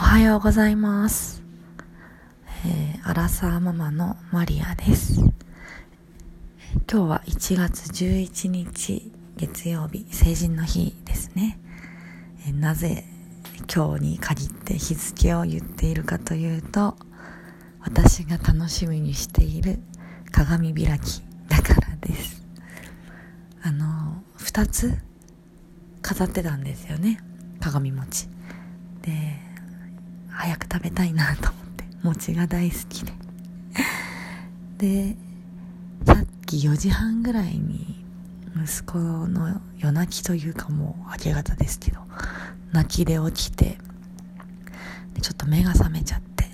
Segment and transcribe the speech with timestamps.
[0.00, 1.42] おはようございます。
[2.64, 5.20] えー、アラサーママのマリアです。
[5.20, 5.32] 今
[6.86, 11.60] 日は1月11日月曜日、成人の日ですね。
[12.46, 13.04] えー、なぜ
[13.72, 16.96] 今日に限って日付を言っているかというと、
[17.80, 19.80] 私が楽しみにしている
[20.32, 22.42] 鏡開きだからです。
[23.62, 24.94] あの、二つ
[26.00, 27.20] 飾ってたんですよね。
[27.60, 28.28] 鏡餅。
[29.02, 29.49] で、
[30.40, 31.84] 早く食べたいなと思って。
[32.02, 33.12] 餅が大好きで。
[34.78, 35.16] で
[36.06, 38.02] さっき4時半ぐらいに
[38.56, 42.00] 息子の夜泣きというかもう明け方ですけど
[42.72, 43.76] 泣きで起きて
[45.20, 46.44] ちょっと目が覚めちゃって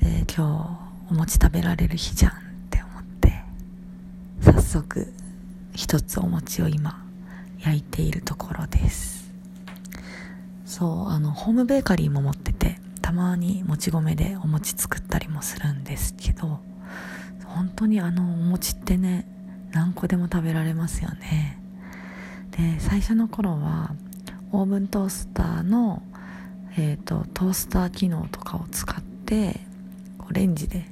[0.00, 0.78] で今
[1.08, 2.34] 日お餅食べられる日じゃんっ
[2.70, 3.42] て思って
[4.40, 5.12] 早速
[5.74, 7.04] 一つお餅を今
[7.58, 9.17] 焼いているところです。
[10.68, 16.60] そうあのホームベーカリーも持っててたまにもち米でお餅作ったりもするんですけど
[17.46, 19.26] 本当にあのお餅ってね
[19.72, 21.58] 何個でも食べられますよね。
[22.50, 23.94] で最初の頃は
[24.52, 26.02] オーブントースターの、
[26.76, 29.60] えーと、トースター機能とかを使って
[30.30, 30.84] レンジで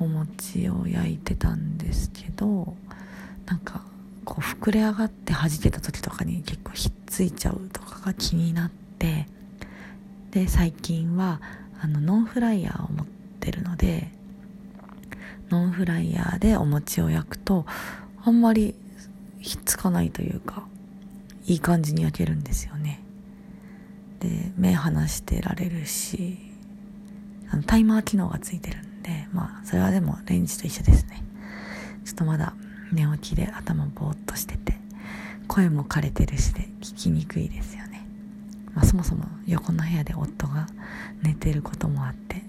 [0.00, 2.76] お餅を焼いてたんですけど
[3.44, 3.82] なんか
[4.24, 9.26] こう膨れ上がって弾けた時とかに結構ひっついちゃうとかが気になってて
[10.30, 11.40] で最近は
[11.80, 13.06] あのノンフライヤーを持っ
[13.40, 14.08] てるので
[15.50, 17.66] ノンフライヤーでお餅を焼くと
[18.24, 18.76] あんまり
[19.40, 20.64] ひっつかないというか
[21.46, 23.00] いい感じに焼けるんですよね。
[24.20, 26.38] で目離してられるし
[27.50, 31.24] あのタイマー機能がついてるんでまあそれはでもレンジと一緒ですね。
[32.04, 32.54] ちょっとまだ
[32.92, 34.74] 寝起きで頭ぼーっとしてて
[35.48, 37.91] 声も枯れてるしで聞きにくいですよね。
[38.74, 40.66] まあ、そもそも横の部屋で夫が
[41.22, 42.42] 寝てることもあって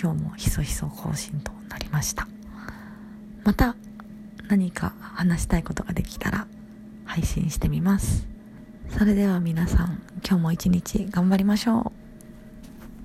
[0.00, 2.28] 今日もひそひそ更新となりました。
[3.44, 3.76] また
[4.48, 6.46] 何か話したいことができたら
[7.04, 8.26] 配信してみます。
[8.90, 12.07] それでは皆さん今日も一日頑張りましょう。